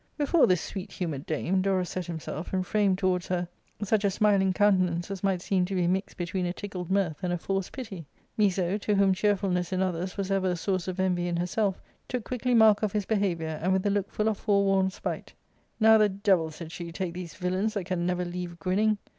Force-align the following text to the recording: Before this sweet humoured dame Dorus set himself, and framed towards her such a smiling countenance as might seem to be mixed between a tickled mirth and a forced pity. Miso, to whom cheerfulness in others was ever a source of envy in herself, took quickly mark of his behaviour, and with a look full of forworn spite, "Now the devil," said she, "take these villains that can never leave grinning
Before 0.17 0.47
this 0.47 0.61
sweet 0.61 0.91
humoured 0.93 1.27
dame 1.27 1.61
Dorus 1.61 1.91
set 1.91 2.07
himself, 2.07 2.53
and 2.53 2.65
framed 2.65 2.97
towards 2.97 3.27
her 3.27 3.47
such 3.83 4.03
a 4.03 4.09
smiling 4.09 4.51
countenance 4.51 5.11
as 5.11 5.23
might 5.23 5.43
seem 5.43 5.63
to 5.65 5.75
be 5.75 5.85
mixed 5.85 6.17
between 6.17 6.47
a 6.47 6.53
tickled 6.53 6.89
mirth 6.89 7.17
and 7.21 7.31
a 7.31 7.37
forced 7.37 7.71
pity. 7.71 8.07
Miso, 8.35 8.79
to 8.81 8.95
whom 8.95 9.13
cheerfulness 9.13 9.71
in 9.71 9.83
others 9.83 10.17
was 10.17 10.31
ever 10.31 10.49
a 10.49 10.55
source 10.55 10.87
of 10.87 10.99
envy 10.99 11.27
in 11.27 11.37
herself, 11.37 11.79
took 12.07 12.23
quickly 12.23 12.55
mark 12.55 12.81
of 12.81 12.93
his 12.93 13.05
behaviour, 13.05 13.59
and 13.61 13.73
with 13.73 13.85
a 13.85 13.91
look 13.91 14.09
full 14.09 14.27
of 14.27 14.39
forworn 14.39 14.89
spite, 14.89 15.33
"Now 15.79 15.99
the 15.99 16.09
devil," 16.09 16.49
said 16.49 16.71
she, 16.71 16.91
"take 16.91 17.13
these 17.13 17.35
villains 17.35 17.75
that 17.75 17.83
can 17.83 18.03
never 18.03 18.25
leave 18.25 18.57
grinning 18.57 18.97